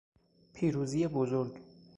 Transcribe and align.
پیروزی 0.53 1.07
بزرگ 1.07 1.59